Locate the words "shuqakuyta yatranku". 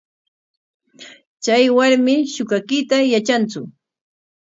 2.33-3.61